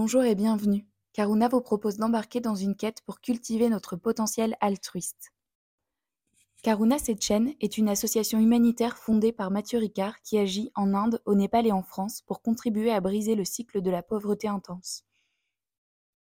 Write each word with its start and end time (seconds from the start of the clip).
Bonjour 0.00 0.22
et 0.22 0.36
bienvenue. 0.36 0.86
Karuna 1.12 1.48
vous 1.48 1.60
propose 1.60 1.96
d'embarquer 1.96 2.38
dans 2.38 2.54
une 2.54 2.76
quête 2.76 3.00
pour 3.04 3.20
cultiver 3.20 3.68
notre 3.68 3.96
potentiel 3.96 4.56
altruiste. 4.60 5.32
Karuna 6.62 7.00
Sechen 7.00 7.52
est 7.60 7.78
une 7.78 7.88
association 7.88 8.38
humanitaire 8.38 8.96
fondée 8.96 9.32
par 9.32 9.50
Mathieu 9.50 9.80
Ricard 9.80 10.22
qui 10.22 10.38
agit 10.38 10.70
en 10.76 10.94
Inde, 10.94 11.20
au 11.24 11.34
Népal 11.34 11.66
et 11.66 11.72
en 11.72 11.82
France 11.82 12.22
pour 12.22 12.42
contribuer 12.42 12.92
à 12.92 13.00
briser 13.00 13.34
le 13.34 13.44
cycle 13.44 13.82
de 13.82 13.90
la 13.90 14.04
pauvreté 14.04 14.46
intense. 14.46 15.02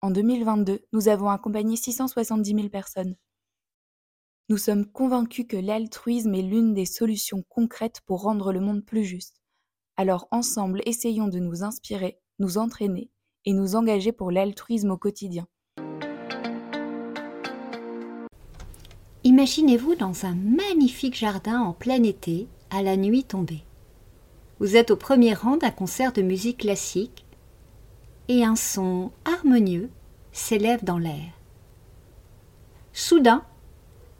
En 0.02 0.10
2022, 0.10 0.84
nous 0.92 1.08
avons 1.08 1.30
accompagné 1.30 1.76
670 1.76 2.54
000 2.54 2.68
personnes. 2.68 3.16
Nous 4.50 4.58
sommes 4.58 4.84
convaincus 4.84 5.46
que 5.48 5.56
l'altruisme 5.56 6.34
est 6.34 6.42
l'une 6.42 6.74
des 6.74 6.84
solutions 6.84 7.42
concrètes 7.48 8.02
pour 8.04 8.20
rendre 8.20 8.52
le 8.52 8.60
monde 8.60 8.84
plus 8.84 9.04
juste. 9.04 9.40
Alors 9.96 10.28
ensemble, 10.30 10.82
essayons 10.84 11.28
de 11.28 11.38
nous 11.38 11.64
inspirer, 11.64 12.20
nous 12.38 12.58
entraîner 12.58 13.10
et 13.44 13.52
nous 13.52 13.76
engager 13.76 14.12
pour 14.12 14.30
l'altruisme 14.30 14.90
au 14.90 14.96
quotidien. 14.96 15.46
Imaginez-vous 19.24 19.94
dans 19.94 20.24
un 20.24 20.34
magnifique 20.34 21.16
jardin 21.16 21.60
en 21.60 21.72
plein 21.72 22.02
été, 22.02 22.48
à 22.70 22.82
la 22.82 22.96
nuit 22.96 23.24
tombée. 23.24 23.62
Vous 24.58 24.76
êtes 24.76 24.90
au 24.90 24.96
premier 24.96 25.34
rang 25.34 25.56
d'un 25.56 25.70
concert 25.70 26.12
de 26.12 26.22
musique 26.22 26.58
classique 26.58 27.24
et 28.28 28.44
un 28.44 28.56
son 28.56 29.12
harmonieux 29.24 29.90
s'élève 30.32 30.84
dans 30.84 30.98
l'air. 30.98 31.32
Soudain, 32.92 33.44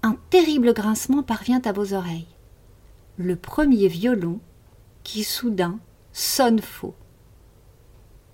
un 0.02 0.16
terrible 0.30 0.72
grincement 0.72 1.22
parvient 1.22 1.62
à 1.64 1.72
vos 1.72 1.94
oreilles. 1.94 2.26
Le 3.16 3.36
premier 3.36 3.88
violon 3.88 4.40
qui 5.02 5.24
soudain 5.24 5.78
sonne 6.12 6.60
faux. 6.60 6.94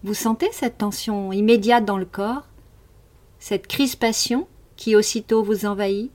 Vous 0.05 0.15
sentez 0.15 0.49
cette 0.53 0.79
tension 0.79 1.33
immédiate 1.33 1.85
dans 1.85 1.99
le 1.99 2.05
corps, 2.05 2.47
cette 3.41 3.67
crispation 3.67 4.47
qui 4.77 4.95
aussitôt 4.95 5.43
vous 5.43 5.67
envahit, 5.67 6.13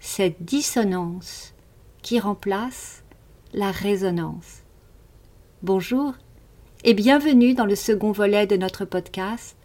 cette 0.00 0.42
dissonance 0.42 1.54
qui 2.02 2.18
remplace 2.18 3.04
la 3.52 3.70
résonance. 3.70 4.62
Bonjour 5.62 6.14
et 6.82 6.94
bienvenue 6.94 7.54
dans 7.54 7.64
le 7.64 7.76
second 7.76 8.10
volet 8.10 8.48
de 8.48 8.56
notre 8.56 8.84
podcast 8.84 9.56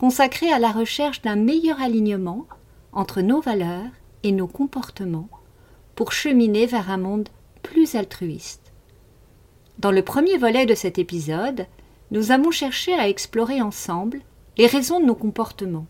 consacré 0.00 0.50
à 0.50 0.58
la 0.58 0.72
recherche 0.72 1.20
d'un 1.20 1.36
meilleur 1.36 1.82
alignement 1.82 2.46
entre 2.94 3.20
nos 3.20 3.42
valeurs 3.42 3.90
et 4.22 4.32
nos 4.32 4.48
comportements 4.48 5.28
pour 5.94 6.12
cheminer 6.12 6.64
vers 6.64 6.90
un 6.90 6.96
monde 6.96 7.28
plus 7.62 7.94
altruiste. 7.94 8.72
Dans 9.78 9.92
le 9.92 10.02
premier 10.02 10.38
volet 10.38 10.64
de 10.64 10.74
cet 10.74 10.98
épisode, 10.98 11.66
nous 12.14 12.30
avons 12.30 12.52
cherché 12.52 12.94
à 12.94 13.08
explorer 13.08 13.60
ensemble 13.60 14.20
les 14.56 14.68
raisons 14.68 15.00
de 15.00 15.04
nos 15.04 15.16
comportements. 15.16 15.86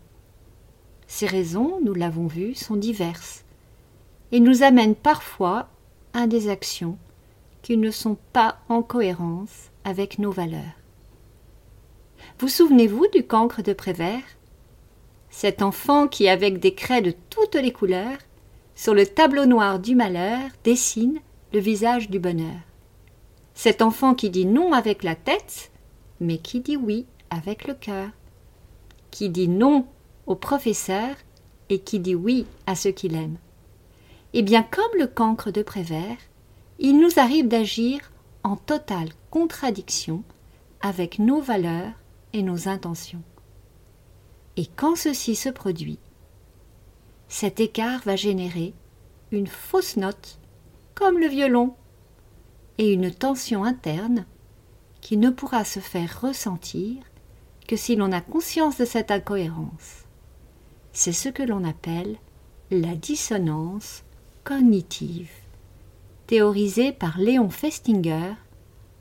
Ces 1.05 1.27
raisons, 1.27 1.79
nous 1.83 1.93
l'avons 1.93 2.25
vu, 2.25 2.55
sont 2.55 2.77
diverses 2.77 3.45
et 4.31 4.39
nous 4.39 4.63
amènent 4.63 4.95
parfois 4.95 5.69
à 6.13 6.25
des 6.25 6.49
actions 6.49 6.97
qui 7.61 7.77
ne 7.77 7.91
sont 7.91 8.17
pas 8.33 8.57
en 8.69 8.81
cohérence 8.81 9.69
avec 9.83 10.17
nos 10.17 10.31
valeurs. 10.31 10.63
Vous 12.39 12.47
souvenez-vous 12.47 13.05
du 13.13 13.23
cancre 13.23 13.61
de 13.61 13.73
Prévert? 13.73 14.23
Cet 15.29 15.61
enfant 15.61 16.07
qui, 16.07 16.27
avec 16.27 16.57
des 16.59 16.73
craies 16.73 17.03
de 17.03 17.13
toutes 17.29 17.53
les 17.53 17.71
couleurs, 17.71 18.17
sur 18.73 18.95
le 18.95 19.05
tableau 19.05 19.45
noir 19.45 19.77
du 19.77 19.93
malheur, 19.93 20.39
dessine 20.63 21.19
le 21.53 21.59
visage 21.59 22.09
du 22.09 22.17
bonheur. 22.17 22.61
Cet 23.53 23.83
enfant 23.83 24.15
qui 24.15 24.31
dit 24.31 24.47
non 24.47 24.73
avec 24.73 25.03
la 25.03 25.13
tête 25.13 25.69
mais 26.19 26.37
qui 26.37 26.61
dit 26.61 26.77
oui 26.77 27.05
avec 27.29 27.67
le 27.67 27.73
cœur, 27.73 28.09
qui 29.11 29.29
dit 29.29 29.47
non 29.47 29.85
au 30.25 30.35
professeur 30.35 31.15
et 31.69 31.79
qui 31.79 31.99
dit 31.99 32.15
oui 32.15 32.45
à 32.65 32.75
ce 32.75 32.89
qu'il 32.89 33.15
aime. 33.15 33.37
Eh 34.33 34.41
bien, 34.41 34.63
comme 34.63 34.99
le 34.99 35.07
cancre 35.07 35.51
de 35.51 35.63
Prévert, 35.63 36.17
il 36.79 36.99
nous 36.99 37.19
arrive 37.19 37.47
d'agir 37.47 38.11
en 38.43 38.57
totale 38.57 39.09
contradiction 39.29 40.23
avec 40.81 41.19
nos 41.19 41.39
valeurs 41.39 41.93
et 42.33 42.43
nos 42.43 42.67
intentions. 42.67 43.23
Et 44.57 44.65
quand 44.65 44.95
ceci 44.95 45.35
se 45.35 45.49
produit, 45.49 45.99
cet 47.27 47.59
écart 47.59 48.01
va 48.05 48.15
générer 48.15 48.73
une 49.31 49.47
fausse 49.47 49.97
note, 49.97 50.37
comme 50.93 51.17
le 51.17 51.27
violon, 51.27 51.73
et 52.77 52.91
une 52.91 53.11
tension 53.11 53.63
interne 53.63 54.25
qui 55.05 55.15
ne 55.17 55.29
pourra 55.29 55.63
se 55.63 55.79
faire 55.79 56.21
ressentir 56.21 57.03
que 57.67 57.75
si 57.75 57.95
l'on 57.95 58.11
a 58.11 58.21
conscience 58.21 58.77
de 58.77 58.85
cette 58.85 59.11
incohérence. 59.11 60.05
C'est 60.93 61.11
ce 61.11 61.29
que 61.29 61.43
l'on 61.43 61.63
appelle 61.63 62.17
la 62.71 62.95
dissonance 62.95 64.03
cognitive, 64.43 65.29
théorisée 66.25 66.91
par 66.91 67.19
Léon 67.19 67.51
Festinger 67.51 68.33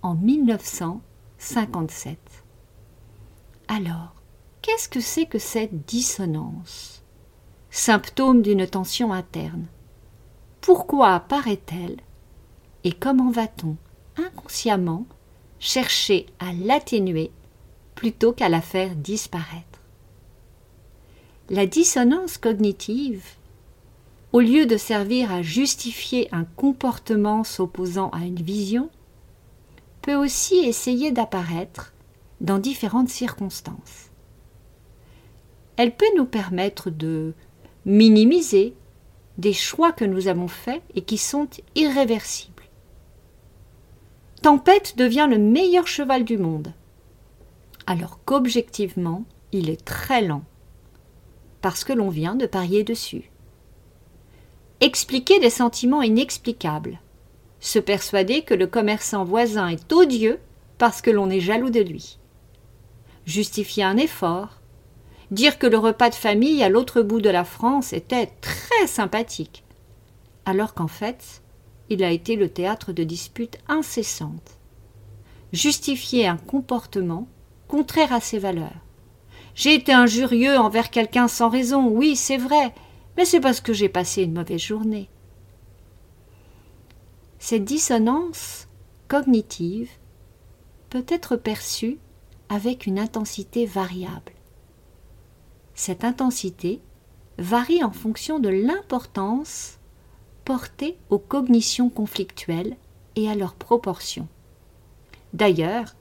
en 0.02 0.14
1957. 0.14 2.18
Alors, 3.68 4.12
qu'est-ce 4.60 4.90
que 4.90 5.00
c'est 5.00 5.24
que 5.24 5.38
cette 5.38 5.86
dissonance? 5.86 7.02
Symptôme 7.70 8.42
d'une 8.42 8.66
tension 8.66 9.10
interne. 9.10 9.64
Pourquoi 10.60 11.14
apparaît-elle? 11.14 11.96
Et 12.84 12.92
comment 12.92 13.30
va-t-on 13.30 13.78
inconsciemment 14.18 15.06
chercher 15.64 16.26
à 16.40 16.52
l'atténuer 16.52 17.30
plutôt 17.94 18.34
qu'à 18.34 18.50
la 18.50 18.60
faire 18.60 18.94
disparaître. 18.94 19.80
La 21.48 21.64
dissonance 21.64 22.36
cognitive, 22.36 23.24
au 24.32 24.40
lieu 24.40 24.66
de 24.66 24.76
servir 24.76 25.32
à 25.32 25.40
justifier 25.40 26.28
un 26.32 26.44
comportement 26.44 27.44
s'opposant 27.44 28.10
à 28.10 28.18
une 28.18 28.42
vision, 28.42 28.90
peut 30.02 30.14
aussi 30.14 30.56
essayer 30.56 31.12
d'apparaître 31.12 31.94
dans 32.42 32.58
différentes 32.58 33.08
circonstances. 33.08 34.10
Elle 35.78 35.96
peut 35.96 36.14
nous 36.14 36.26
permettre 36.26 36.90
de 36.90 37.32
minimiser 37.86 38.74
des 39.38 39.54
choix 39.54 39.92
que 39.92 40.04
nous 40.04 40.28
avons 40.28 40.48
faits 40.48 40.82
et 40.94 41.00
qui 41.00 41.16
sont 41.16 41.48
irréversibles. 41.74 42.53
Tempête 44.44 44.98
devient 44.98 45.26
le 45.30 45.38
meilleur 45.38 45.86
cheval 45.86 46.22
du 46.22 46.36
monde, 46.36 46.74
alors 47.86 48.22
qu'objectivement, 48.26 49.24
il 49.52 49.70
est 49.70 49.82
très 49.82 50.20
lent, 50.20 50.44
parce 51.62 51.82
que 51.82 51.94
l'on 51.94 52.10
vient 52.10 52.34
de 52.34 52.44
parier 52.44 52.84
dessus. 52.84 53.30
Expliquer 54.82 55.40
des 55.40 55.48
sentiments 55.48 56.02
inexplicables, 56.02 57.00
se 57.58 57.78
persuader 57.78 58.42
que 58.42 58.52
le 58.52 58.66
commerçant 58.66 59.24
voisin 59.24 59.68
est 59.68 59.90
odieux 59.90 60.38
parce 60.76 61.00
que 61.00 61.10
l'on 61.10 61.30
est 61.30 61.40
jaloux 61.40 61.70
de 61.70 61.80
lui. 61.80 62.18
Justifier 63.24 63.84
un 63.84 63.96
effort, 63.96 64.60
dire 65.30 65.58
que 65.58 65.66
le 65.66 65.78
repas 65.78 66.10
de 66.10 66.14
famille 66.14 66.62
à 66.62 66.68
l'autre 66.68 67.00
bout 67.00 67.22
de 67.22 67.30
la 67.30 67.44
France 67.44 67.94
était 67.94 68.30
très 68.42 68.86
sympathique, 68.88 69.64
alors 70.44 70.74
qu'en 70.74 70.88
fait, 70.88 71.40
a 72.02 72.10
été 72.10 72.36
le 72.36 72.48
théâtre 72.48 72.92
de 72.92 73.04
disputes 73.04 73.58
incessantes. 73.68 74.58
Justifier 75.52 76.26
un 76.26 76.36
comportement 76.36 77.28
contraire 77.68 78.12
à 78.12 78.20
ses 78.20 78.38
valeurs. 78.38 78.84
J'ai 79.54 79.74
été 79.74 79.92
injurieux 79.92 80.58
envers 80.58 80.90
quelqu'un 80.90 81.28
sans 81.28 81.48
raison, 81.48 81.86
oui, 81.88 82.16
c'est 82.16 82.36
vrai, 82.36 82.74
mais 83.16 83.24
c'est 83.24 83.40
parce 83.40 83.60
que 83.60 83.72
j'ai 83.72 83.88
passé 83.88 84.22
une 84.24 84.34
mauvaise 84.34 84.60
journée. 84.60 85.08
Cette 87.38 87.64
dissonance 87.64 88.68
cognitive 89.06 89.90
peut 90.90 91.04
être 91.08 91.36
perçue 91.36 91.98
avec 92.48 92.86
une 92.86 92.98
intensité 92.98 93.66
variable. 93.66 94.32
Cette 95.74 96.04
intensité 96.04 96.80
varie 97.38 97.82
en 97.82 97.90
fonction 97.90 98.38
de 98.38 98.48
l'importance 98.48 99.78
portée 100.44 100.96
aux 101.10 101.18
cognitions 101.18 101.88
conflictuelles 101.88 102.76
et 103.16 103.30
à 103.30 103.34
leurs 103.34 103.54
proportions. 103.54 104.28
D'ailleurs, 105.32 105.94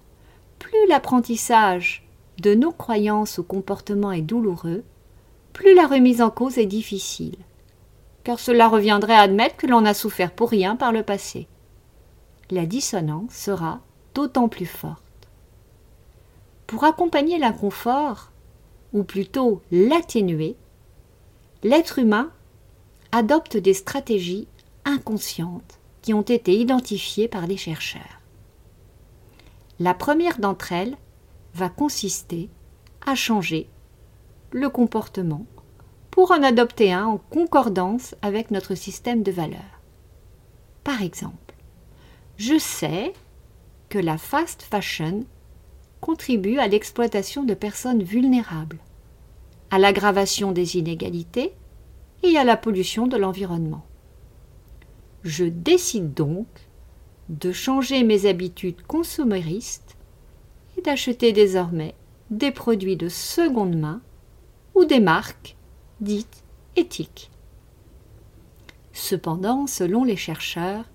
plus 0.60 0.88
l'apprentissage 0.88 2.08
de 2.42 2.54
nos 2.54 2.72
croyances 2.72 3.40
au 3.40 3.44
comportement 3.44 4.12
est 4.12 4.22
douloureux, 4.22 4.84
plus 5.54 5.76
la 5.76 5.88
remise 5.88 6.22
en 6.22 6.30
cause 6.30 6.58
est 6.58 6.66
difficile, 6.66 7.38
car 8.24 8.40
cela 8.40 8.68
reviendrait 8.68 9.16
à 9.16 9.22
admettre 9.22 9.58
que 9.58 9.68
l'on 9.68 9.86
a 9.86 9.94
souffert 9.94 10.32
pour 10.32 10.50
rien 10.50 10.76
par 10.76 10.92
le 10.92 11.04
passé. 11.04 11.48
La 12.50 12.66
dissonance 12.66 13.34
sera 13.34 13.80
d'autant 14.14 14.48
plus 14.48 14.66
forte. 14.66 15.02
Pour 16.68 16.84
accompagner 16.84 17.38
l'inconfort, 17.38 18.32
ou 18.94 19.04
plutôt 19.04 19.62
l'atténuer, 19.72 20.56
l'être 21.64 22.00
humain 22.00 22.32
adopte 23.14 23.58
des 23.58 23.76
stratégies 23.76 24.48
inconscientes 24.86 25.80
qui 26.02 26.16
ont 26.16 26.24
été 26.24 26.58
identifiées 26.58 27.28
par 27.28 27.46
les 27.46 27.58
chercheurs. 27.58 28.22
La 29.80 29.94
première 29.94 30.40
d'entre 30.40 30.72
elles 30.72 30.98
va 31.54 31.70
consister 31.70 32.50
à 33.06 33.14
changer 33.14 33.70
le 34.50 34.68
comportement 34.68 35.46
pour 36.10 36.32
en 36.32 36.42
adopter 36.42 36.92
un 36.92 37.06
en 37.06 37.18
concordance 37.20 38.16
avec 38.24 38.50
notre 38.50 38.74
système 38.74 39.22
de 39.22 39.32
valeurs. 39.32 39.82
Par 40.84 41.04
exemple, 41.04 41.54
je 42.38 42.58
sais 42.58 43.14
que 43.90 44.00
la 44.00 44.18
fast 44.18 44.64
fashion 44.64 45.24
contribue 46.02 46.58
à 46.58 46.68
l'exploitation 46.68 47.44
de 47.44 47.54
personnes 47.54 48.02
vulnérables, 48.02 48.80
à 49.70 49.78
l'aggravation 49.78 50.52
des 50.52 50.78
inégalités 50.78 51.54
et 52.24 52.38
à 52.38 52.44
la 52.44 52.58
pollution 52.58 53.08
de 53.08 53.18
l'environnement. 53.18 53.86
Je 55.24 55.46
décide 55.46 56.14
donc 56.14 56.48
de 57.30 57.52
changer 57.52 58.04
mes 58.04 58.26
habitudes 58.26 58.82
consomméristes 58.84 59.98
et 60.78 60.82
d'acheter 60.82 61.32
désormais 61.32 61.96
des 62.30 62.52
produits 62.52 62.98
de 62.98 63.10
seconde 63.10 63.78
main 63.78 64.02
ou 64.76 64.86
des 64.86 65.00
marques 65.00 65.56
dites 66.02 66.44
éthiques. 66.76 67.30
Cependant, 68.92 69.68
selon 69.68 70.04
les 70.04 70.18
chercheurs, 70.18 70.86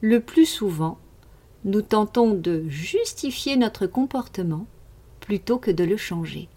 le 0.00 0.20
plus 0.20 0.46
souvent, 0.46 0.98
nous 1.64 1.82
tentons 1.82 2.34
de 2.34 2.68
justifier 2.68 3.56
notre 3.56 3.86
comportement 3.86 4.66
plutôt 5.20 5.58
que 5.58 5.70
de 5.70 5.84
le 5.84 5.96
changer. 5.96 6.48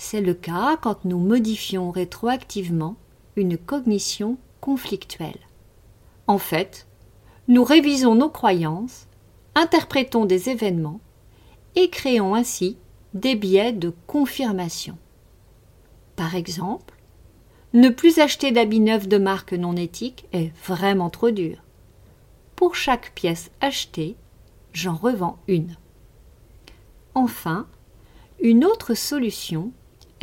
C'est 0.00 0.20
le 0.20 0.32
cas 0.32 0.78
quand 0.80 1.04
nous 1.04 1.18
modifions 1.18 1.90
rétroactivement 1.90 2.96
une 3.34 3.58
cognition 3.58 4.38
conflictuelle. 4.60 5.40
En 6.28 6.38
fait, 6.38 6.86
nous 7.48 7.64
révisons 7.64 8.14
nos 8.14 8.30
croyances, 8.30 9.08
interprétons 9.56 10.24
des 10.24 10.50
événements 10.50 11.00
et 11.74 11.90
créons 11.90 12.36
ainsi 12.36 12.78
des 13.12 13.34
biais 13.34 13.72
de 13.72 13.92
confirmation. 14.06 14.96
Par 16.14 16.36
exemple, 16.36 16.94
ne 17.74 17.88
plus 17.88 18.20
acheter 18.20 18.52
d'habits 18.52 18.80
neufs 18.80 19.08
de 19.08 19.18
marque 19.18 19.52
non 19.52 19.74
éthique 19.74 20.26
est 20.32 20.52
vraiment 20.64 21.10
trop 21.10 21.32
dur. 21.32 21.56
Pour 22.54 22.76
chaque 22.76 23.12
pièce 23.16 23.50
achetée, 23.60 24.14
j'en 24.72 24.94
revends 24.94 25.38
une. 25.48 25.76
Enfin, 27.14 27.66
une 28.40 28.64
autre 28.64 28.94
solution 28.94 29.72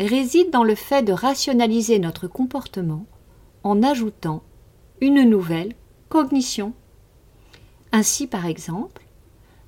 réside 0.04 0.52
dans 0.52 0.64
le 0.64 0.76
fait 0.76 1.04
de 1.04 1.14
rationaliser 1.14 2.00
notre 2.00 2.28
comportement 2.28 3.06
en 3.64 3.82
ajoutant 3.82 4.44
une 5.02 5.24
nouvelle 5.24 5.74
cognition. 6.10 6.74
Ainsi, 7.92 8.28
par 8.28 8.46
exemple, 8.46 9.06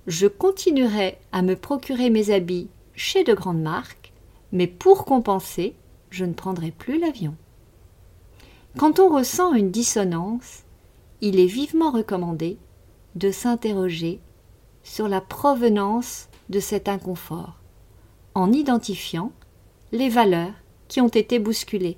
je 0.06 0.28
continuerai 0.28 1.18
à 1.32 1.42
me 1.42 1.56
procurer 1.56 2.10
mes 2.10 2.30
habits 2.30 2.70
chez 2.94 3.24
de 3.24 3.34
grandes 3.34 3.62
marques, 3.62 4.14
mais 4.52 4.68
pour 4.68 5.06
compenser, 5.06 5.76
je 6.10 6.26
ne 6.26 6.34
prendrai 6.34 6.72
plus 6.72 7.00
l'avion. 7.00 7.36
Quand 8.78 9.00
on 9.00 9.10
ressent 9.10 9.54
une 9.54 9.72
dissonance, 9.72 10.64
il 11.22 11.40
est 11.40 11.48
vivement 11.48 11.92
recommandé 11.92 12.58
de 13.16 13.32
s'interroger 13.32 14.20
sur 14.84 15.08
la 15.08 15.20
provenance 15.20 16.30
de 16.50 16.60
cet 16.60 16.88
inconfort, 16.88 17.60
en 18.36 18.54
identifiant 18.54 19.32
les 19.92 20.10
valeurs 20.10 20.54
qui 20.88 21.01
ont 21.01 21.07
été 21.07 21.39
bousculées. 21.39 21.98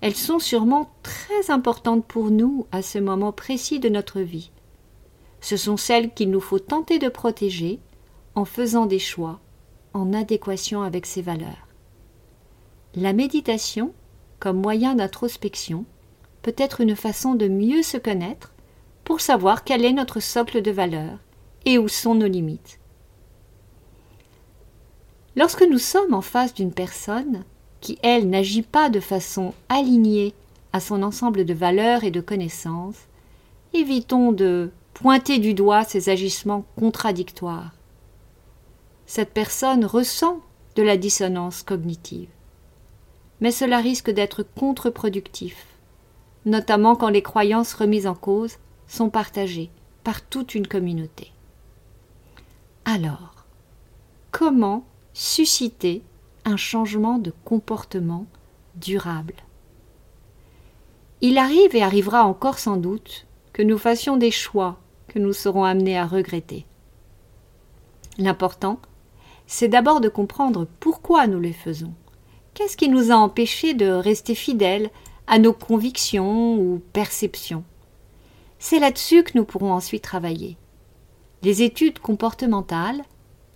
Elles 0.00 0.16
sont 0.16 0.38
sûrement 0.38 0.90
très 1.02 1.50
importantes 1.50 2.04
pour 2.06 2.30
nous 2.30 2.66
à 2.72 2.82
ce 2.82 2.98
moment 2.98 3.32
précis 3.32 3.80
de 3.80 3.88
notre 3.88 4.20
vie. 4.20 4.50
Ce 5.40 5.56
sont 5.56 5.76
celles 5.76 6.12
qu'il 6.12 6.30
nous 6.30 6.40
faut 6.40 6.58
tenter 6.58 6.98
de 6.98 7.08
protéger 7.08 7.78
en 8.34 8.44
faisant 8.44 8.86
des 8.86 8.98
choix 8.98 9.40
en 9.92 10.12
adéquation 10.12 10.82
avec 10.82 11.06
ces 11.06 11.22
valeurs. 11.22 11.68
La 12.94 13.12
méditation, 13.12 13.92
comme 14.38 14.60
moyen 14.60 14.94
d'introspection, 14.94 15.84
peut 16.42 16.54
être 16.56 16.80
une 16.80 16.96
façon 16.96 17.34
de 17.34 17.48
mieux 17.48 17.82
se 17.82 17.98
connaître 17.98 18.54
pour 19.04 19.20
savoir 19.20 19.64
quel 19.64 19.84
est 19.84 19.92
notre 19.92 20.20
socle 20.20 20.62
de 20.62 20.70
valeurs 20.70 21.18
et 21.64 21.78
où 21.78 21.88
sont 21.88 22.14
nos 22.14 22.26
limites. 22.26 22.79
Lorsque 25.36 25.62
nous 25.62 25.78
sommes 25.78 26.14
en 26.14 26.22
face 26.22 26.54
d'une 26.54 26.72
personne 26.72 27.44
qui, 27.80 27.98
elle, 28.02 28.28
n'agit 28.28 28.62
pas 28.62 28.90
de 28.90 29.00
façon 29.00 29.54
alignée 29.68 30.34
à 30.72 30.80
son 30.80 31.02
ensemble 31.02 31.44
de 31.44 31.54
valeurs 31.54 32.04
et 32.04 32.10
de 32.10 32.20
connaissances, 32.20 33.06
évitons 33.72 34.32
de 34.32 34.70
pointer 34.94 35.38
du 35.38 35.54
doigt 35.54 35.84
ses 35.84 36.08
agissements 36.08 36.64
contradictoires. 36.76 37.72
Cette 39.06 39.32
personne 39.32 39.84
ressent 39.84 40.40
de 40.76 40.82
la 40.82 40.96
dissonance 40.96 41.62
cognitive. 41.62 42.28
Mais 43.40 43.50
cela 43.50 43.78
risque 43.78 44.10
d'être 44.10 44.42
contre-productif, 44.42 45.66
notamment 46.44 46.94
quand 46.94 47.08
les 47.08 47.22
croyances 47.22 47.74
remises 47.74 48.06
en 48.06 48.14
cause 48.14 48.58
sont 48.86 49.10
partagées 49.10 49.70
par 50.04 50.22
toute 50.22 50.54
une 50.54 50.66
communauté. 50.66 51.32
Alors, 52.84 53.46
comment 54.30 54.84
susciter 55.22 56.02
un 56.46 56.56
changement 56.56 57.18
de 57.18 57.30
comportement 57.44 58.24
durable 58.74 59.34
Il 61.20 61.36
arrive 61.36 61.76
et 61.76 61.82
arrivera 61.82 62.24
encore 62.24 62.58
sans 62.58 62.78
doute 62.78 63.26
que 63.52 63.60
nous 63.60 63.76
fassions 63.76 64.16
des 64.16 64.30
choix 64.30 64.78
que 65.08 65.18
nous 65.18 65.34
serons 65.34 65.64
amenés 65.64 65.98
à 65.98 66.06
regretter. 66.06 66.64
L'important, 68.16 68.80
c'est 69.46 69.68
d'abord 69.68 70.00
de 70.00 70.08
comprendre 70.08 70.66
pourquoi 70.80 71.26
nous 71.26 71.38
les 71.38 71.52
faisons. 71.52 71.92
Qu'est-ce 72.54 72.78
qui 72.78 72.88
nous 72.88 73.10
a 73.10 73.16
empêchés 73.16 73.74
de 73.74 73.90
rester 73.90 74.34
fidèles 74.34 74.88
à 75.26 75.38
nos 75.38 75.52
convictions 75.52 76.54
ou 76.54 76.80
perceptions? 76.94 77.64
C'est 78.58 78.78
là-dessus 78.78 79.22
que 79.22 79.36
nous 79.36 79.44
pourrons 79.44 79.74
ensuite 79.74 80.02
travailler. 80.02 80.56
Les 81.42 81.60
études 81.60 81.98
comportementales 81.98 83.02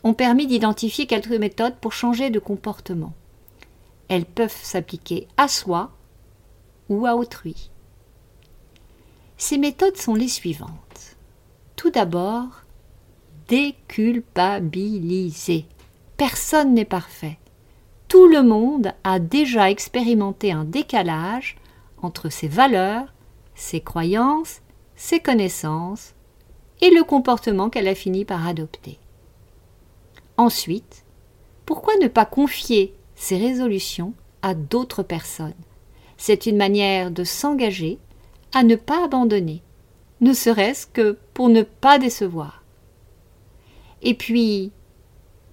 ont 0.04 0.14
permis 0.14 0.46
d'identifier 0.46 1.06
quelques 1.06 1.32
méthodes 1.32 1.74
pour 1.80 1.92
changer 1.92 2.30
de 2.30 2.38
comportement. 2.38 3.14
Elles 4.08 4.26
peuvent 4.26 4.56
s'appliquer 4.62 5.26
à 5.36 5.48
soi 5.48 5.90
ou 6.88 7.06
à 7.06 7.16
autrui. 7.16 7.70
Ces 9.38 9.58
méthodes 9.58 9.96
sont 9.96 10.14
les 10.14 10.28
suivantes. 10.28 11.16
Tout 11.74 11.90
d'abord, 11.90 12.62
déculpabiliser. 13.48 15.66
Personne 16.16 16.74
n'est 16.74 16.84
parfait. 16.84 17.38
Tout 18.08 18.26
le 18.26 18.42
monde 18.42 18.92
a 19.02 19.18
déjà 19.18 19.70
expérimenté 19.70 20.52
un 20.52 20.64
décalage 20.64 21.56
entre 22.00 22.28
ses 22.28 22.46
valeurs, 22.46 23.12
ses 23.54 23.80
croyances, 23.80 24.60
ses 24.94 25.20
connaissances 25.20 26.14
et 26.80 26.90
le 26.90 27.02
comportement 27.02 27.70
qu'elle 27.70 27.88
a 27.88 27.94
fini 27.94 28.24
par 28.24 28.46
adopter. 28.46 28.98
Ensuite, 30.36 31.04
pourquoi 31.66 31.94
ne 32.00 32.08
pas 32.08 32.24
confier 32.24 32.94
ces 33.14 33.36
résolutions 33.36 34.14
à 34.42 34.54
d'autres 34.54 35.02
personnes? 35.02 35.54
C'est 36.16 36.46
une 36.46 36.56
manière 36.56 37.10
de 37.10 37.24
s'engager 37.24 37.98
à 38.52 38.62
ne 38.62 38.76
pas 38.76 39.04
abandonner, 39.04 39.62
ne 40.20 40.32
serait-ce 40.32 40.86
que 40.86 41.18
pour 41.34 41.48
ne 41.48 41.62
pas 41.62 41.98
décevoir. 41.98 42.62
Et 44.02 44.14
puis, 44.14 44.70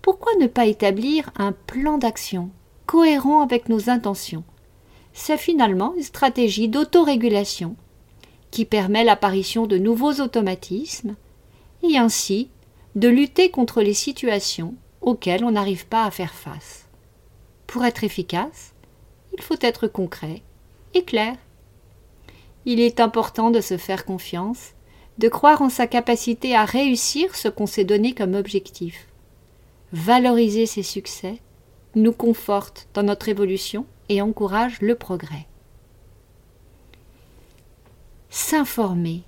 pourquoi 0.02 0.34
ne 0.40 0.48
pas 0.48 0.66
établir 0.66 1.32
un 1.36 1.52
plan 1.52 1.98
d'action 1.98 2.50
cohérent 2.86 3.42
avec 3.42 3.70
nos 3.70 3.90
intentions? 3.90 4.44
C'est 5.14 5.38
finalement 5.38 5.94
une 5.96 6.04
stratégie 6.04 6.70
d'autorégulation 6.70 7.76
qui 8.50 8.66
permet 8.66 9.04
l'apparition 9.04 9.68
de 9.68 9.78
nouveaux 9.78 10.20
automatismes 10.22 11.16
et 11.84 11.98
ainsi 11.98 12.50
de 12.96 13.08
lutter 13.08 13.50
contre 13.50 13.82
les 13.82 13.94
situations 13.94 14.76
auxquelles 15.02 15.44
on 15.44 15.52
n'arrive 15.52 15.88
pas 15.88 16.06
à 16.06 16.12
faire 16.12 16.34
face. 16.34 16.88
Pour 17.68 17.86
être 17.86 18.04
efficace, 18.04 18.74
il 19.34 19.42
faut 19.42 19.58
être 19.62 19.88
concret 19.88 20.42
et 20.94 21.04
clair. 21.04 21.36
Il 22.66 22.80
est 22.80 23.00
important 23.00 23.50
de 23.50 23.62
se 23.62 23.78
faire 23.78 24.06
confiance, 24.06 24.74
de 25.18 25.30
croire 25.30 25.62
en 25.62 25.70
sa 25.70 25.88
capacité 25.88 26.56
à 26.56 26.66
réussir 26.66 27.36
ce 27.36 27.48
qu'on 27.48 27.66
s'est 27.66 27.86
donné 27.86 28.14
comme 28.14 28.36
objectif. 28.36 29.08
Valoriser 29.94 30.66
ses 30.66 30.84
succès 30.84 31.38
nous 31.96 32.14
conforte 32.14 32.88
dans 32.94 33.04
notre 33.04 33.30
évolution 33.30 33.86
et 34.10 34.22
encourage 34.22 34.82
le 34.82 34.96
progrès. 34.96 35.48
S'informer. 38.30 39.24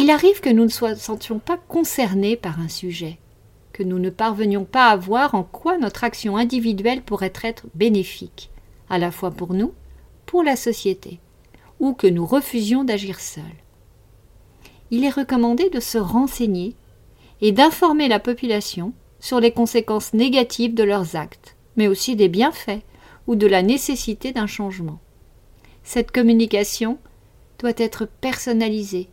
Il 0.00 0.10
arrive 0.10 0.38
que 0.38 0.48
nous 0.48 0.64
ne 0.64 0.90
nous 0.92 0.96
sentions 0.96 1.40
pas 1.40 1.56
concernés 1.56 2.36
par 2.36 2.60
un 2.60 2.68
sujet, 2.68 3.18
que 3.72 3.82
nous 3.82 3.98
ne 3.98 4.10
parvenions 4.10 4.64
pas 4.64 4.90
à 4.90 4.96
voir 4.96 5.34
en 5.34 5.42
quoi 5.42 5.76
notre 5.76 6.04
action 6.04 6.36
individuelle 6.36 7.02
pourrait 7.02 7.32
être 7.42 7.64
bénéfique, 7.74 8.48
à 8.88 8.98
la 8.98 9.10
fois 9.10 9.32
pour 9.32 9.54
nous, 9.54 9.74
pour 10.24 10.44
la 10.44 10.54
société 10.54 11.18
ou 11.80 11.94
que 11.94 12.06
nous 12.06 12.24
refusions 12.24 12.84
d'agir 12.84 13.18
seuls. 13.18 13.42
Il 14.92 15.04
est 15.04 15.10
recommandé 15.10 15.68
de 15.68 15.80
se 15.80 15.98
renseigner 15.98 16.76
et 17.40 17.50
d'informer 17.50 18.06
la 18.06 18.20
population 18.20 18.92
sur 19.18 19.40
les 19.40 19.50
conséquences 19.50 20.12
négatives 20.14 20.74
de 20.74 20.84
leurs 20.84 21.16
actes, 21.16 21.56
mais 21.74 21.88
aussi 21.88 22.14
des 22.14 22.28
bienfaits 22.28 22.84
ou 23.26 23.34
de 23.34 23.48
la 23.48 23.62
nécessité 23.62 24.30
d'un 24.30 24.46
changement. 24.46 25.00
Cette 25.82 26.12
communication 26.12 26.98
doit 27.58 27.72
être 27.76 28.06
personnalisée 28.06 29.08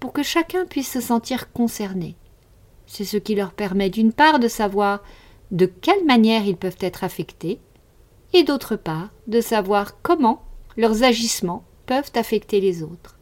pour 0.00 0.12
que 0.12 0.22
chacun 0.22 0.66
puisse 0.66 0.90
se 0.90 1.00
sentir 1.00 1.52
concerné. 1.52 2.16
C'est 2.86 3.04
ce 3.04 3.16
qui 3.16 3.34
leur 3.34 3.52
permet 3.52 3.90
d'une 3.90 4.12
part 4.12 4.38
de 4.38 4.48
savoir 4.48 5.02
de 5.50 5.66
quelle 5.66 6.04
manière 6.04 6.46
ils 6.46 6.56
peuvent 6.56 6.76
être 6.80 7.04
affectés 7.04 7.60
et 8.32 8.42
d'autre 8.42 8.76
part 8.76 9.10
de 9.26 9.40
savoir 9.40 10.00
comment 10.02 10.42
leurs 10.76 11.02
agissements 11.02 11.64
peuvent 11.86 12.10
affecter 12.14 12.60
les 12.60 12.82
autres. 12.82 13.18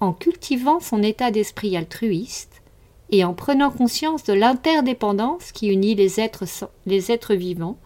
En 0.00 0.12
cultivant 0.12 0.80
son 0.80 1.02
état 1.02 1.30
d'esprit 1.30 1.76
altruiste 1.76 2.62
et 3.10 3.24
en 3.24 3.34
prenant 3.34 3.70
conscience 3.70 4.24
de 4.24 4.32
l'interdépendance 4.32 5.52
qui 5.52 5.68
unit 5.68 5.94
les 5.94 6.20
êtres, 6.20 6.44
les 6.86 7.12
êtres 7.12 7.34
vivants, 7.34 7.78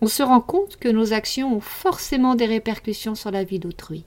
on 0.00 0.08
se 0.08 0.22
rend 0.22 0.40
compte 0.40 0.76
que 0.76 0.88
nos 0.88 1.12
actions 1.12 1.56
ont 1.56 1.60
forcément 1.60 2.34
des 2.34 2.46
répercussions 2.46 3.14
sur 3.14 3.30
la 3.30 3.44
vie 3.44 3.60
d'autrui. 3.60 4.04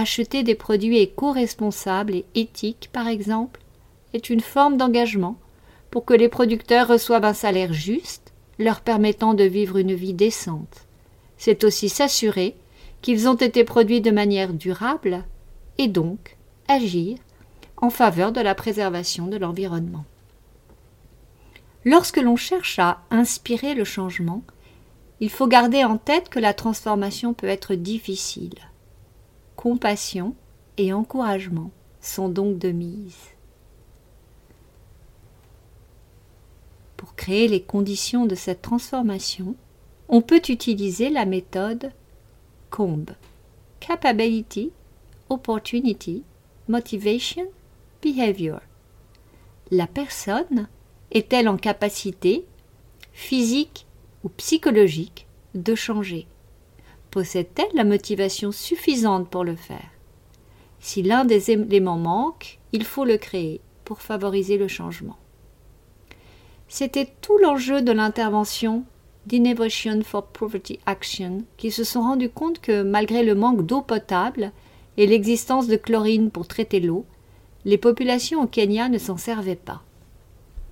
Acheter 0.00 0.44
des 0.44 0.54
produits 0.54 0.98
éco-responsables 0.98 2.14
et 2.14 2.26
éthiques, 2.36 2.88
par 2.92 3.08
exemple, 3.08 3.58
est 4.12 4.30
une 4.30 4.38
forme 4.38 4.76
d'engagement 4.76 5.36
pour 5.90 6.04
que 6.04 6.14
les 6.14 6.28
producteurs 6.28 6.86
reçoivent 6.86 7.24
un 7.24 7.34
salaire 7.34 7.72
juste, 7.72 8.32
leur 8.60 8.80
permettant 8.80 9.34
de 9.34 9.42
vivre 9.42 9.76
une 9.76 9.94
vie 9.94 10.14
décente. 10.14 10.86
C'est 11.36 11.64
aussi 11.64 11.88
s'assurer 11.88 12.54
qu'ils 13.02 13.28
ont 13.28 13.34
été 13.34 13.64
produits 13.64 14.00
de 14.00 14.12
manière 14.12 14.52
durable 14.52 15.24
et 15.78 15.88
donc 15.88 16.36
agir 16.68 17.18
en 17.76 17.90
faveur 17.90 18.30
de 18.30 18.40
la 18.40 18.54
préservation 18.54 19.26
de 19.26 19.36
l'environnement. 19.36 20.04
Lorsque 21.84 22.18
l'on 22.18 22.36
cherche 22.36 22.78
à 22.78 23.00
inspirer 23.10 23.74
le 23.74 23.82
changement, 23.82 24.44
il 25.18 25.28
faut 25.28 25.48
garder 25.48 25.82
en 25.82 25.98
tête 25.98 26.28
que 26.28 26.38
la 26.38 26.54
transformation 26.54 27.34
peut 27.34 27.48
être 27.48 27.74
difficile. 27.74 28.54
Compassion 29.58 30.36
et 30.76 30.92
encouragement 30.92 31.72
sont 32.00 32.28
donc 32.28 32.60
de 32.60 32.70
mise. 32.70 33.18
Pour 36.96 37.16
créer 37.16 37.48
les 37.48 37.60
conditions 37.60 38.24
de 38.26 38.36
cette 38.36 38.62
transformation, 38.62 39.56
on 40.08 40.22
peut 40.22 40.42
utiliser 40.48 41.10
la 41.10 41.26
méthode 41.26 41.90
COMB 42.70 43.10
Capability, 43.80 44.70
Opportunity, 45.28 46.22
Motivation, 46.68 47.48
Behavior. 48.00 48.60
La 49.72 49.88
personne 49.88 50.68
est-elle 51.10 51.48
en 51.48 51.56
capacité 51.56 52.46
physique 53.12 53.88
ou 54.22 54.28
psychologique 54.28 55.26
de 55.56 55.74
changer? 55.74 56.28
Possède-t-elle 57.10 57.74
la 57.74 57.84
motivation 57.84 58.52
suffisante 58.52 59.28
pour 59.28 59.44
le 59.44 59.56
faire? 59.56 59.90
Si 60.80 61.02
l'un 61.02 61.24
des 61.24 61.50
éléments 61.50 61.96
manque, 61.96 62.58
il 62.72 62.84
faut 62.84 63.04
le 63.04 63.16
créer 63.16 63.60
pour 63.84 64.02
favoriser 64.02 64.58
le 64.58 64.68
changement. 64.68 65.16
C'était 66.68 67.10
tout 67.22 67.38
l'enjeu 67.38 67.80
de 67.80 67.92
l'intervention 67.92 68.84
d'Innovation 69.26 70.02
for 70.02 70.26
Poverty 70.26 70.78
Action 70.86 71.44
qui 71.56 71.70
se 71.70 71.84
sont 71.84 72.02
rendus 72.02 72.30
compte 72.30 72.60
que 72.60 72.82
malgré 72.82 73.22
le 73.22 73.34
manque 73.34 73.64
d'eau 73.64 73.80
potable 73.80 74.52
et 74.96 75.06
l'existence 75.06 75.66
de 75.66 75.76
chlorine 75.76 76.30
pour 76.30 76.46
traiter 76.46 76.80
l'eau, 76.80 77.06
les 77.64 77.78
populations 77.78 78.42
au 78.42 78.46
Kenya 78.46 78.88
ne 78.88 78.98
s'en 78.98 79.16
servaient 79.16 79.56
pas. 79.56 79.82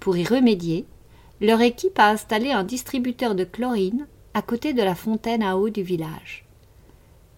Pour 0.00 0.16
y 0.16 0.25
remédier, 0.25 0.85
leur 1.40 1.61
équipe 1.61 1.99
a 1.99 2.11
installé 2.11 2.50
un 2.50 2.64
distributeur 2.64 3.35
de 3.35 3.45
chlorine 3.45 4.07
à 4.37 4.43
côté 4.43 4.75
de 4.75 4.83
la 4.83 4.95
fontaine 4.95 5.43
à 5.43 5.57
eau 5.57 5.71
du 5.71 5.83
village. 5.83 6.45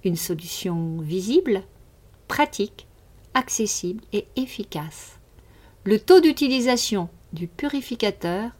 Une 0.03 0.17
solution 0.17 0.99
visible, 1.01 1.63
pratique, 2.27 2.89
accessible 3.35 4.03
et 4.13 4.27
efficace. 4.35 5.21
Le 5.85 6.01
taux 6.01 6.19
d'utilisation 6.19 7.09
du 7.33 7.47
purificateur 7.47 8.51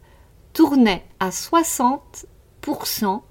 tournait 0.53 1.05
à 1.19 1.31
60% 1.31 3.23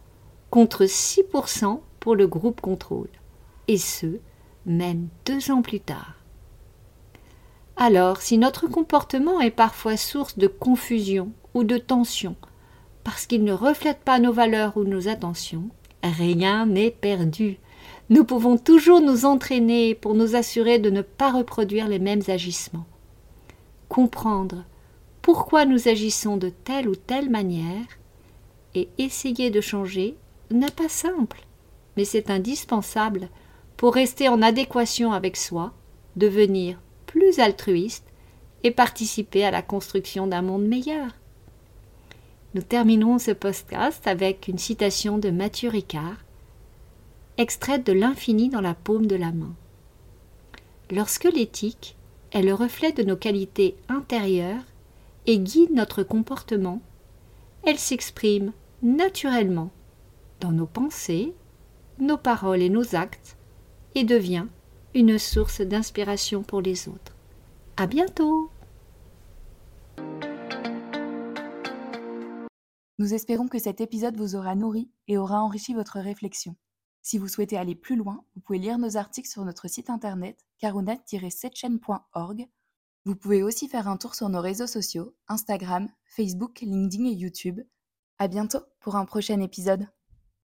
contre 0.50 0.84
6% 0.84 1.80
pour 2.02 2.14
le 2.14 2.28
groupe 2.28 2.60
contrôle, 2.60 3.08
et 3.70 3.78
ce, 3.78 4.20
même 4.66 5.08
deux 5.26 5.52
ans 5.52 5.62
plus 5.62 5.80
tard. 5.80 6.16
Alors, 7.78 8.20
si 8.22 8.38
notre 8.38 8.68
comportement 8.68 9.40
est 9.40 9.52
parfois 9.52 9.96
source 9.96 10.38
de 10.38 10.48
confusion 10.48 11.32
ou 11.54 11.64
de 11.64 11.78
tension, 11.78 12.36
parce 13.08 13.26
qu'il 13.26 13.46
ne 13.46 13.54
reflète 13.54 14.00
pas 14.00 14.20
nos 14.20 14.34
valeurs 14.34 14.76
ou 14.76 14.84
nos 14.84 15.08
attentions, 15.08 15.70
rien 16.04 16.66
n'est 16.66 16.92
perdu. 16.92 17.58
Nous 18.10 18.26
pouvons 18.26 18.58
toujours 18.58 19.00
nous 19.00 19.24
entraîner 19.24 19.96
pour 19.96 20.14
nous 20.14 20.36
assurer 20.36 20.78
de 20.78 20.90
ne 20.90 21.02
pas 21.02 21.32
reproduire 21.32 21.88
les 21.88 22.00
mêmes 22.00 22.24
agissements. 22.28 22.86
Comprendre 23.88 24.66
pourquoi 25.22 25.64
nous 25.64 25.88
agissons 25.88 26.36
de 26.36 26.50
telle 26.50 26.90
ou 26.90 26.98
telle 26.98 27.30
manière 27.30 27.86
et 28.76 28.90
essayer 28.98 29.52
de 29.52 29.62
changer 29.62 30.18
n'est 30.52 30.70
pas 30.70 30.90
simple, 30.90 31.40
mais 31.96 32.04
c'est 32.04 32.30
indispensable 32.30 33.30
pour 33.78 33.94
rester 33.94 34.28
en 34.28 34.42
adéquation 34.42 35.14
avec 35.14 35.38
soi, 35.38 35.72
devenir 36.18 36.78
plus 37.06 37.40
altruiste 37.40 38.04
et 38.66 38.72
participer 38.72 39.46
à 39.46 39.52
la 39.52 39.62
construction 39.62 40.28
d'un 40.28 40.42
monde 40.42 40.68
meilleur. 40.68 41.14
Nous 42.54 42.62
terminons 42.62 43.20
ce 43.20 43.32
podcast 43.32 44.08
avec 44.08 44.48
une 44.48 44.58
citation 44.58 45.18
de 45.18 45.30
Mathieu 45.30 45.70
Ricard, 45.70 46.24
extraite 47.38 47.86
de 47.86 47.92
L'infini 47.92 48.48
dans 48.48 48.62
la 48.62 48.74
paume 48.74 49.06
de 49.06 49.18
la 49.18 49.34
main. 49.34 49.54
Lorsque 50.90 51.26
l'éthique 51.26 51.98
est 52.32 52.42
le 52.42 52.54
reflet 52.54 52.94
de 52.94 53.04
nos 53.04 53.18
qualités 53.18 53.76
intérieures 53.90 54.64
et 55.26 55.40
guide 55.40 55.74
notre 55.74 56.04
comportement, 56.04 56.82
elle 57.64 57.78
s'exprime 57.78 58.54
naturellement 58.82 59.70
dans 60.40 60.54
nos 60.54 60.68
pensées, 60.68 61.34
nos 62.00 62.18
paroles 62.18 62.62
et 62.62 62.70
nos 62.70 62.96
actes 62.96 63.36
et 63.94 64.06
devient 64.06 64.46
une 64.94 65.20
source 65.20 65.60
d'inspiration 65.60 66.44
pour 66.44 66.62
les 66.62 66.88
autres. 66.88 67.14
À 67.76 67.88
bientôt! 67.88 68.50
Nous 73.00 73.14
espérons 73.14 73.48
que 73.48 73.60
cet 73.60 73.80
épisode 73.80 74.18
vous 74.18 74.36
aura 74.36 74.56
nourri 74.56 74.90
et 75.08 75.18
aura 75.18 75.42
enrichi 75.42 75.74
votre 75.74 76.00
réflexion. 76.00 76.56
Si 77.04 77.18
vous 77.18 77.28
souhaitez 77.28 77.58
aller 77.58 77.76
plus 77.76 77.96
loin, 77.96 78.26
vous 78.36 78.42
pouvez 78.42 78.60
lire 78.60 78.80
nos 78.80 78.98
articles 78.98 79.30
sur 79.30 79.46
notre 79.46 79.68
site 79.68 79.90
internet 79.90 80.44
karuna-setchen.org. 80.60 82.48
Vous 83.06 83.16
pouvez 83.16 83.44
aussi 83.44 83.68
faire 83.68 83.88
un 83.88 83.98
tour 83.98 84.16
sur 84.16 84.30
nos 84.30 84.42
réseaux 84.42 84.68
sociaux, 84.68 85.16
Instagram, 85.28 85.88
Facebook, 86.06 86.60
LinkedIn 86.62 87.06
et 87.06 87.14
YouTube. 87.14 87.62
À 88.18 88.28
bientôt 88.28 88.60
pour 88.80 88.96
un 88.96 89.06
prochain 89.06 89.40
épisode. 89.42 89.88